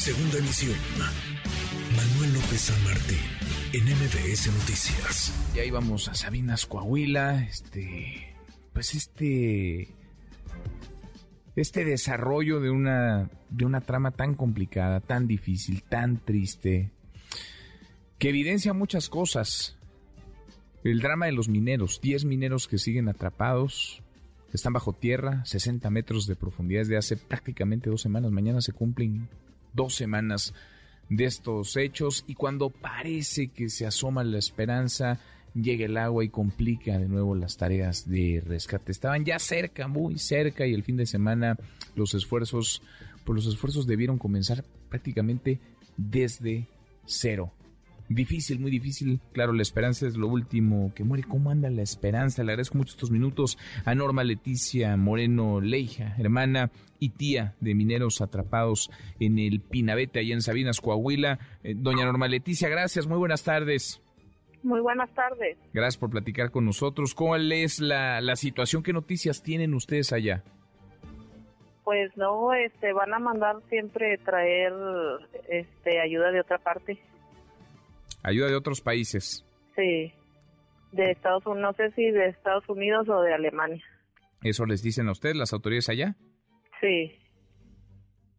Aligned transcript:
Segunda 0.00 0.38
emisión. 0.38 0.78
Manuel 1.94 2.32
López 2.32 2.58
San 2.58 2.84
Martín, 2.84 3.18
en 3.74 3.84
MBS 3.84 4.46
Noticias. 4.46 5.52
Ya 5.54 5.62
íbamos 5.62 6.08
a 6.08 6.14
Sabinas, 6.14 6.64
Coahuila. 6.64 7.42
Este. 7.42 8.34
Pues 8.72 8.94
este. 8.94 9.88
Este 11.54 11.84
desarrollo 11.84 12.60
de 12.60 12.70
una, 12.70 13.28
de 13.50 13.66
una 13.66 13.82
trama 13.82 14.12
tan 14.12 14.36
complicada, 14.36 15.00
tan 15.00 15.26
difícil, 15.26 15.82
tan 15.82 16.16
triste, 16.16 16.92
que 18.18 18.30
evidencia 18.30 18.72
muchas 18.72 19.10
cosas. 19.10 19.76
El 20.82 21.00
drama 21.00 21.26
de 21.26 21.32
los 21.32 21.50
mineros, 21.50 22.00
10 22.00 22.24
mineros 22.24 22.68
que 22.68 22.78
siguen 22.78 23.10
atrapados, 23.10 24.02
están 24.54 24.72
bajo 24.72 24.94
tierra, 24.94 25.44
60 25.44 25.90
metros 25.90 26.26
de 26.26 26.36
profundidad 26.36 26.80
desde 26.80 26.96
hace 26.96 27.16
prácticamente 27.18 27.90
dos 27.90 28.00
semanas. 28.00 28.30
Mañana 28.30 28.62
se 28.62 28.72
cumplen 28.72 29.28
dos 29.72 29.94
semanas 29.94 30.54
de 31.08 31.24
estos 31.24 31.76
hechos 31.76 32.24
y 32.26 32.34
cuando 32.34 32.70
parece 32.70 33.48
que 33.48 33.68
se 33.68 33.86
asoma 33.86 34.24
la 34.24 34.38
esperanza, 34.38 35.18
llega 35.54 35.86
el 35.86 35.96
agua 35.96 36.24
y 36.24 36.28
complica 36.28 36.98
de 36.98 37.08
nuevo 37.08 37.34
las 37.34 37.56
tareas 37.56 38.08
de 38.08 38.42
rescate. 38.46 38.92
Estaban 38.92 39.24
ya 39.24 39.38
cerca, 39.38 39.88
muy 39.88 40.18
cerca 40.18 40.66
y 40.66 40.74
el 40.74 40.84
fin 40.84 40.96
de 40.96 41.06
semana 41.06 41.58
los 41.96 42.14
esfuerzos, 42.14 42.82
pues 43.24 43.44
los 43.44 43.52
esfuerzos 43.52 43.86
debieron 43.86 44.18
comenzar 44.18 44.64
prácticamente 44.88 45.58
desde 45.96 46.66
cero. 47.06 47.52
Difícil, 48.10 48.58
muy 48.58 48.72
difícil. 48.72 49.20
Claro, 49.32 49.52
la 49.52 49.62
esperanza 49.62 50.04
es 50.04 50.16
lo 50.16 50.26
último 50.26 50.92
que 50.96 51.04
muere. 51.04 51.22
¿Cómo 51.22 51.52
anda 51.52 51.70
la 51.70 51.82
esperanza? 51.82 52.42
Le 52.42 52.50
agradezco 52.50 52.76
mucho 52.76 52.90
estos 52.90 53.12
minutos 53.12 53.56
a 53.84 53.94
Norma 53.94 54.24
Leticia 54.24 54.96
Moreno 54.96 55.60
Leija, 55.60 56.16
hermana 56.18 56.72
y 56.98 57.10
tía 57.10 57.54
de 57.60 57.76
mineros 57.76 58.20
atrapados 58.20 58.90
en 59.20 59.38
el 59.38 59.60
Pinabete, 59.60 60.18
allá 60.18 60.34
en 60.34 60.42
Sabinas, 60.42 60.80
Coahuila. 60.80 61.38
Eh, 61.62 61.74
doña 61.76 62.04
Norma 62.04 62.26
Leticia, 62.26 62.68
gracias. 62.68 63.06
Muy 63.06 63.16
buenas 63.16 63.44
tardes. 63.44 64.02
Muy 64.64 64.80
buenas 64.80 65.08
tardes. 65.14 65.56
Gracias 65.72 65.96
por 65.96 66.10
platicar 66.10 66.50
con 66.50 66.64
nosotros. 66.64 67.14
¿Cuál 67.14 67.52
es 67.52 67.78
la, 67.78 68.20
la 68.20 68.34
situación? 68.34 68.82
¿Qué 68.82 68.92
noticias 68.92 69.40
tienen 69.40 69.72
ustedes 69.72 70.12
allá? 70.12 70.42
Pues 71.84 72.10
no, 72.16 72.52
este, 72.54 72.92
van 72.92 73.14
a 73.14 73.20
mandar 73.20 73.58
siempre 73.68 74.18
traer 74.18 74.72
este, 75.48 76.00
ayuda 76.00 76.32
de 76.32 76.40
otra 76.40 76.58
parte. 76.58 76.98
Ayuda 78.22 78.48
de 78.48 78.56
otros 78.56 78.80
países. 78.80 79.44
Sí, 79.76 80.12
de 80.92 81.10
Estados 81.10 81.46
Unidos, 81.46 81.62
no 81.62 81.72
sé 81.74 81.94
si 81.94 82.10
de 82.10 82.28
Estados 82.28 82.68
Unidos 82.68 83.08
o 83.08 83.22
de 83.22 83.32
Alemania. 83.34 83.82
¿Eso 84.42 84.66
les 84.66 84.82
dicen 84.82 85.08
a 85.08 85.12
ustedes 85.12 85.36
las 85.36 85.52
autoridades 85.52 85.88
allá? 85.88 86.16
Sí. 86.80 87.12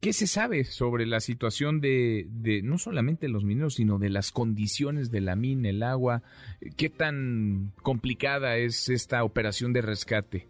¿Qué 0.00 0.14
se 0.14 0.26
sabe 0.26 0.64
sobre 0.64 1.04
la 1.04 1.20
situación 1.20 1.82
de, 1.82 2.26
de 2.30 2.62
no 2.62 2.78
solamente 2.78 3.28
los 3.28 3.44
mineros, 3.44 3.74
sino 3.74 3.98
de 3.98 4.08
las 4.08 4.32
condiciones 4.32 5.10
de 5.10 5.20
la 5.20 5.36
mina, 5.36 5.68
el 5.68 5.82
agua? 5.82 6.22
¿Qué 6.78 6.88
tan 6.88 7.72
complicada 7.82 8.56
es 8.56 8.88
esta 8.88 9.22
operación 9.24 9.74
de 9.74 9.82
rescate? 9.82 10.48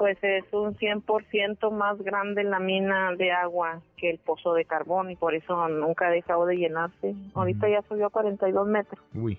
Pues 0.00 0.16
es 0.22 0.50
un 0.54 0.74
100% 0.76 1.70
más 1.72 1.98
grande 1.98 2.42
la 2.42 2.58
mina 2.58 3.14
de 3.18 3.32
agua 3.32 3.82
que 3.98 4.08
el 4.08 4.18
pozo 4.18 4.54
de 4.54 4.64
carbón 4.64 5.10
y 5.10 5.16
por 5.16 5.34
eso 5.34 5.68
nunca 5.68 6.06
ha 6.06 6.10
dejado 6.10 6.46
de 6.46 6.56
llenarse. 6.56 7.14
Ahorita 7.34 7.68
ya 7.68 7.82
subió 7.82 8.06
a 8.06 8.08
42 8.10 8.66
metros. 8.66 9.04
Uy. 9.12 9.38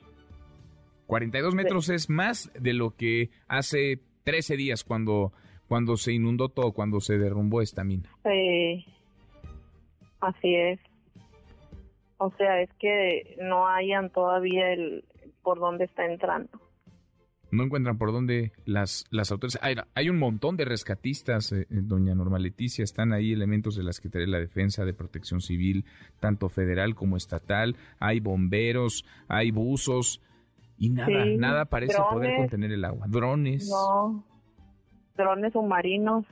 42 1.08 1.56
metros 1.56 1.90
es 1.90 2.12
más 2.12 2.52
de 2.54 2.76
lo 2.76 2.92
que 2.92 3.32
hace 3.48 4.02
13 4.24 4.56
días 4.56 4.84
cuando, 4.84 5.34
cuando 5.68 5.98
se 5.98 6.14
inundó 6.14 6.48
todo, 6.50 6.74
cuando 6.74 7.00
se 7.00 7.18
derrumbó 7.18 7.64
esta 7.64 7.84
mina. 7.84 8.12
Sí, 8.24 8.86
así 10.20 10.54
es. 10.54 10.80
O 12.18 12.30
sea, 12.38 12.62
es 12.62 12.70
que 12.74 13.36
no 13.42 13.68
hayan 13.68 14.12
todavía 14.12 14.74
el 14.74 15.06
por 15.42 15.58
dónde 15.58 15.86
está 15.86 16.06
entrando 16.06 16.52
no 17.52 17.64
encuentran 17.64 17.98
por 17.98 18.12
dónde 18.12 18.52
las, 18.66 19.06
las 19.12 19.32
autoridades. 19.32 19.62
Hay, 19.62 19.76
hay 19.94 20.10
un 20.10 20.18
montón 20.18 20.58
de 20.58 20.66
rescatistas, 20.66 21.52
eh, 21.52 21.68
doña 21.70 22.16
Norma 22.16 22.40
Leticia, 22.40 22.84
están 22.84 23.14
ahí 23.14 23.34
elementos 23.34 23.76
de 23.76 23.84
la 23.84 23.94
Secretaría 23.94 24.26
de 24.26 24.32
la 24.32 24.40
Defensa, 24.40 24.86
de 24.86 24.94
Protección 24.94 25.42
Civil, 25.42 25.86
tanto 26.20 26.50
federal 26.50 26.96
como 26.96 27.18
estatal, 27.18 27.76
hay 28.00 28.20
bomberos, 28.20 29.06
hay 29.28 29.52
buzos, 29.52 30.22
y 30.78 30.90
nada, 30.90 31.26
nada 31.38 31.66
parece 31.66 31.98
poder 32.12 32.38
contener 32.38 32.72
el 32.72 32.84
agua. 32.84 33.06
Drones. 33.08 33.70
No, 33.70 34.26
drones 35.16 35.54
submarinos. 35.54 36.26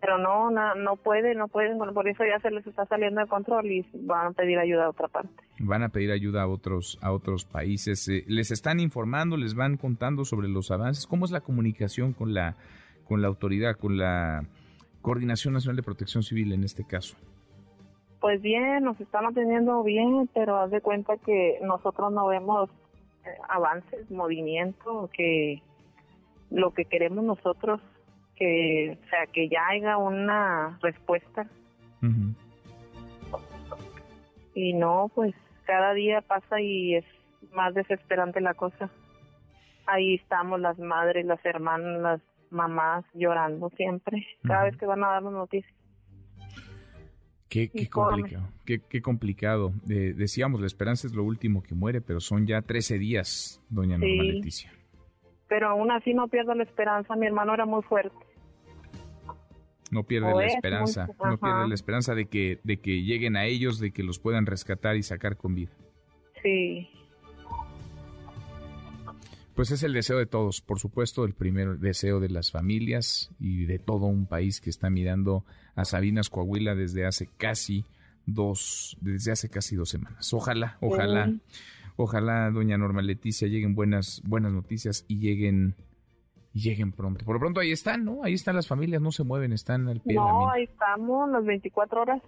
Pero 0.00 0.18
no, 0.18 0.50
no, 0.50 0.74
no 0.74 0.96
puede, 0.96 1.34
no 1.34 1.48
pueden, 1.48 1.78
por 1.78 2.08
eso 2.08 2.24
ya 2.24 2.38
se 2.40 2.50
les 2.50 2.66
está 2.66 2.86
saliendo 2.86 3.20
de 3.20 3.26
control 3.26 3.66
y 3.66 3.84
van 3.94 4.28
a 4.28 4.32
pedir 4.32 4.58
ayuda 4.58 4.86
a 4.86 4.90
otra 4.90 5.08
parte 5.08 5.48
van 5.60 5.82
a 5.82 5.88
pedir 5.88 6.12
ayuda 6.12 6.42
a 6.42 6.48
otros, 6.48 6.98
a 7.02 7.12
otros 7.12 7.44
países. 7.44 8.08
Eh, 8.08 8.24
¿Les 8.26 8.50
están 8.50 8.80
informando, 8.80 9.36
les 9.36 9.54
van 9.54 9.76
contando 9.76 10.24
sobre 10.24 10.48
los 10.48 10.70
avances? 10.70 11.06
¿Cómo 11.06 11.24
es 11.24 11.30
la 11.30 11.40
comunicación 11.40 12.12
con 12.12 12.34
la, 12.34 12.56
con 13.06 13.22
la 13.22 13.28
autoridad, 13.28 13.76
con 13.76 13.98
la 13.98 14.44
Coordinación 15.02 15.54
Nacional 15.54 15.76
de 15.76 15.82
Protección 15.82 16.22
Civil 16.22 16.52
en 16.52 16.64
este 16.64 16.84
caso? 16.84 17.16
Pues 18.20 18.40
bien, 18.42 18.82
nos 18.82 19.00
están 19.00 19.26
atendiendo 19.26 19.82
bien, 19.84 20.28
pero 20.34 20.56
haz 20.56 20.70
de 20.70 20.80
cuenta 20.80 21.16
que 21.18 21.58
nosotros 21.62 22.12
no 22.12 22.26
vemos 22.26 22.68
eh, 23.24 23.28
avances, 23.48 24.10
movimiento, 24.10 25.08
que 25.12 25.62
lo 26.50 26.72
que 26.72 26.84
queremos 26.84 27.24
nosotros, 27.24 27.80
que, 28.38 28.96
o 29.04 29.08
sea, 29.08 29.26
que 29.32 29.48
ya 29.48 29.66
haya 29.68 29.96
una 29.96 30.78
respuesta. 30.80 31.46
Y 34.54 34.72
no, 34.74 35.10
pues 35.14 35.34
cada 35.66 35.92
día 35.94 36.20
pasa 36.22 36.60
y 36.60 36.96
es 36.96 37.04
más 37.52 37.74
desesperante 37.74 38.40
la 38.40 38.54
cosa. 38.54 38.90
Ahí 39.86 40.14
estamos 40.14 40.60
las 40.60 40.78
madres, 40.78 41.24
las 41.26 41.44
hermanas, 41.44 42.00
las 42.00 42.20
mamás 42.50 43.04
llorando 43.14 43.70
siempre, 43.76 44.26
cada 44.46 44.64
vez 44.64 44.76
que 44.76 44.86
van 44.86 45.04
a 45.04 45.08
darnos 45.08 45.32
noticias. 45.32 45.74
Qué, 47.48 47.70
qué 47.70 47.88
complicado, 47.88 48.48
qué, 48.66 48.80
qué 48.80 49.00
complicado. 49.00 49.72
decíamos, 49.84 50.60
la 50.60 50.66
esperanza 50.66 51.06
es 51.06 51.14
lo 51.14 51.24
último 51.24 51.62
que 51.62 51.74
muere, 51.74 52.02
pero 52.02 52.20
son 52.20 52.46
ya 52.46 52.60
13 52.60 52.98
días, 52.98 53.62
doña 53.70 53.96
Norma 53.96 54.22
Leticia. 54.22 54.70
Pero 55.48 55.68
aún 55.70 55.90
así 55.90 56.12
no 56.12 56.28
pierdo 56.28 56.54
la 56.54 56.64
esperanza, 56.64 57.16
mi 57.16 57.26
hermano 57.26 57.54
era 57.54 57.64
muy 57.64 57.82
fuerte. 57.82 58.27
No 59.90 60.04
pierde 60.04 60.34
la 60.34 60.46
esperanza, 60.46 61.08
no 61.24 61.38
pierde 61.38 61.68
la 61.68 61.74
esperanza 61.74 62.14
de 62.14 62.26
que, 62.26 62.60
de 62.62 62.78
que 62.78 63.02
lleguen 63.02 63.36
a 63.36 63.46
ellos, 63.46 63.78
de 63.78 63.90
que 63.90 64.02
los 64.02 64.18
puedan 64.18 64.46
rescatar 64.46 64.96
y 64.96 65.02
sacar 65.02 65.36
con 65.36 65.54
vida. 65.54 65.70
Sí. 66.42 66.88
Pues 69.54 69.72
es 69.72 69.82
el 69.82 69.92
deseo 69.92 70.18
de 70.18 70.26
todos, 70.26 70.60
por 70.60 70.78
supuesto, 70.78 71.24
el 71.24 71.34
primer 71.34 71.78
deseo 71.78 72.20
de 72.20 72.28
las 72.28 72.52
familias 72.52 73.30
y 73.40 73.64
de 73.64 73.80
todo 73.80 74.06
un 74.06 74.26
país 74.26 74.60
que 74.60 74.70
está 74.70 74.88
mirando 74.88 75.44
a 75.74 75.84
Sabinas 75.84 76.30
Coahuila 76.30 76.76
desde 76.76 77.06
hace 77.06 77.28
casi 77.36 77.84
dos, 78.24 78.96
desde 79.00 79.32
hace 79.32 79.48
casi 79.48 79.74
dos 79.74 79.88
semanas. 79.88 80.32
Ojalá, 80.32 80.78
ojalá, 80.80 81.32
ojalá, 81.96 82.50
doña 82.52 82.78
Norma 82.78 83.02
Leticia, 83.02 83.48
lleguen 83.48 83.74
buenas, 83.74 84.22
buenas 84.24 84.52
noticias 84.52 85.04
y 85.08 85.18
lleguen 85.18 85.74
lleguen 86.58 86.92
pronto. 86.92 87.24
Por 87.24 87.34
lo 87.34 87.40
pronto 87.40 87.60
ahí 87.60 87.72
están, 87.72 88.04
¿no? 88.04 88.22
Ahí 88.22 88.34
están 88.34 88.56
las 88.56 88.68
familias, 88.68 89.00
no 89.00 89.12
se 89.12 89.24
mueven, 89.24 89.52
están 89.52 89.88
al 89.88 90.00
pie 90.00 90.16
no, 90.16 90.22
de 90.24 90.32
la 90.32 90.38
mina. 90.38 90.52
ahí 90.52 90.64
estamos, 90.64 91.30
las 91.30 91.44
24 91.44 92.02
horas. 92.02 92.22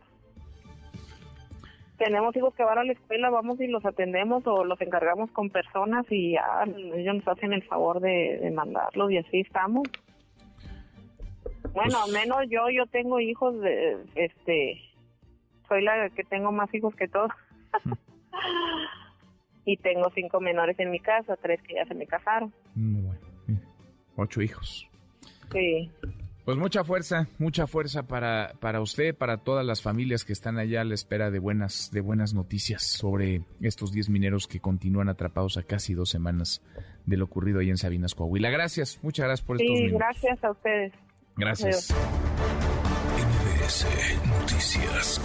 Tenemos 1.98 2.34
hijos 2.34 2.54
que 2.54 2.64
van 2.64 2.78
a 2.78 2.84
la 2.84 2.92
escuela, 2.92 3.28
vamos 3.28 3.60
y 3.60 3.66
los 3.66 3.84
atendemos 3.84 4.46
o 4.46 4.64
los 4.64 4.80
encargamos 4.80 5.30
con 5.32 5.50
personas 5.50 6.06
y 6.08 6.32
ya 6.32 6.64
ellos 6.94 7.16
nos 7.16 7.28
hacen 7.28 7.52
el 7.52 7.62
favor 7.64 8.00
de, 8.00 8.50
mandarlos 8.54 9.10
y 9.10 9.18
así 9.18 9.40
estamos. 9.40 9.86
Bueno, 11.74 11.98
al 11.98 12.10
pues 12.10 12.12
menos 12.12 12.38
yo, 12.48 12.70
yo 12.70 12.86
tengo 12.86 13.20
hijos 13.20 13.60
de, 13.60 13.98
este, 14.14 14.80
soy 15.68 15.82
la 15.82 16.08
que 16.10 16.24
tengo 16.24 16.52
más 16.52 16.72
hijos 16.74 16.94
que 16.94 17.06
todos. 17.06 17.30
y 19.66 19.76
tengo 19.76 20.10
cinco 20.14 20.40
menores 20.40 20.78
en 20.80 20.90
mi 20.90 21.00
casa, 21.00 21.36
tres 21.36 21.60
que 21.62 21.74
ya 21.74 21.84
se 21.84 21.94
me 21.94 22.06
casaron. 22.06 22.52
Bueno 22.74 22.99
ocho 24.20 24.42
hijos. 24.42 24.88
Sí. 25.52 25.90
Pues 26.44 26.56
mucha 26.56 26.84
fuerza, 26.84 27.28
mucha 27.38 27.66
fuerza 27.66 28.04
para, 28.04 28.54
para 28.60 28.80
usted, 28.80 29.14
para 29.14 29.38
todas 29.38 29.64
las 29.64 29.82
familias 29.82 30.24
que 30.24 30.32
están 30.32 30.58
allá 30.58 30.80
a 30.80 30.84
la 30.84 30.94
espera 30.94 31.30
de 31.30 31.38
buenas, 31.38 31.90
de 31.92 32.00
buenas 32.00 32.34
noticias 32.34 32.82
sobre 32.82 33.42
estos 33.60 33.92
10 33.92 34.08
mineros 34.08 34.48
que 34.48 34.58
continúan 34.58 35.08
atrapados 35.08 35.58
a 35.58 35.62
casi 35.62 35.94
dos 35.94 36.08
semanas 36.08 36.62
de 37.06 37.16
lo 37.16 37.26
ocurrido 37.26 37.60
ahí 37.60 37.70
en 37.70 37.76
Sabinas, 37.76 38.14
Coahuila. 38.14 38.50
Gracias, 38.50 38.98
muchas 39.02 39.26
gracias 39.26 39.46
por 39.46 39.60
estos 39.60 39.78
minutos. 39.78 39.98
gracias 39.98 40.44
a 40.44 40.50
ustedes. 40.50 40.92
Gracias. 41.36 41.94
Noticias. 44.26 45.20